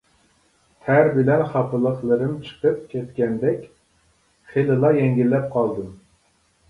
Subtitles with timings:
[0.85, 3.69] تەر بىلەن خاپىلىقلىرىم چىقىپ كەتكەندەك،
[4.55, 5.93] خېلىلا يەڭگىللەپ قالدىم.